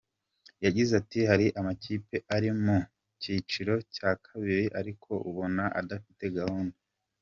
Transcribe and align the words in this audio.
Yagize 0.65 0.91
ati 1.01 1.19
“Hari 1.29 1.47
amakipe 1.59 2.15
ari 2.35 2.49
mu 2.63 2.77
cyiciro 3.21 3.73
cya 3.95 4.11
kabiri 4.25 4.65
ariko 4.79 5.11
ubona 5.29 5.63
adafite 5.79 6.23
gahunda. 6.39 6.77